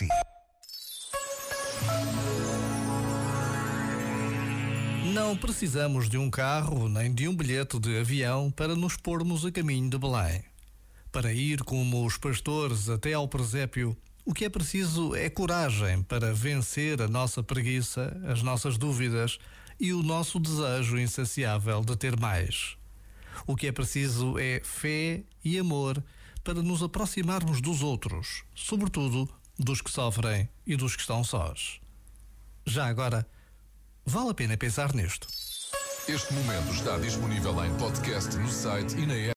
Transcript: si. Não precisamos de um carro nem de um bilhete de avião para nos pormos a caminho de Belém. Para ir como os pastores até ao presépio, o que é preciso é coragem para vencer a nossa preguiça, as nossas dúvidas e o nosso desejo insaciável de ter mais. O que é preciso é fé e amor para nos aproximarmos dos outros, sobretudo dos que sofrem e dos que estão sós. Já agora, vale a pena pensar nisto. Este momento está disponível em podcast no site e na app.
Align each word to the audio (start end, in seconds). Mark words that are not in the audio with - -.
si. 0.00 0.08
Não 5.12 5.36
precisamos 5.36 6.08
de 6.08 6.16
um 6.16 6.30
carro 6.30 6.88
nem 6.88 7.12
de 7.12 7.28
um 7.28 7.36
bilhete 7.36 7.78
de 7.78 7.98
avião 7.98 8.50
para 8.50 8.74
nos 8.74 8.96
pormos 8.96 9.44
a 9.44 9.52
caminho 9.52 9.90
de 9.90 9.98
Belém. 9.98 10.42
Para 11.12 11.32
ir 11.32 11.62
como 11.64 12.06
os 12.06 12.16
pastores 12.16 12.88
até 12.88 13.12
ao 13.12 13.28
presépio, 13.28 13.96
o 14.24 14.32
que 14.32 14.44
é 14.44 14.48
preciso 14.48 15.14
é 15.14 15.28
coragem 15.28 16.02
para 16.02 16.32
vencer 16.32 17.02
a 17.02 17.08
nossa 17.08 17.42
preguiça, 17.42 18.16
as 18.26 18.42
nossas 18.42 18.78
dúvidas 18.78 19.38
e 19.78 19.92
o 19.92 20.02
nosso 20.02 20.38
desejo 20.38 20.98
insaciável 20.98 21.80
de 21.80 21.96
ter 21.96 22.18
mais. 22.18 22.76
O 23.46 23.56
que 23.56 23.66
é 23.66 23.72
preciso 23.72 24.38
é 24.38 24.60
fé 24.62 25.24
e 25.44 25.58
amor 25.58 26.02
para 26.44 26.62
nos 26.62 26.82
aproximarmos 26.82 27.60
dos 27.60 27.82
outros, 27.82 28.44
sobretudo 28.54 29.28
dos 29.62 29.82
que 29.82 29.90
sofrem 29.90 30.48
e 30.66 30.74
dos 30.74 30.96
que 30.96 31.02
estão 31.02 31.22
sós. 31.22 31.80
Já 32.64 32.86
agora, 32.86 33.26
vale 34.06 34.30
a 34.30 34.34
pena 34.34 34.56
pensar 34.56 34.94
nisto. 34.94 35.28
Este 36.08 36.32
momento 36.32 36.72
está 36.72 36.96
disponível 36.96 37.64
em 37.64 37.76
podcast 37.76 38.36
no 38.36 38.48
site 38.48 38.96
e 38.96 39.06
na 39.06 39.14
app. 39.14 39.28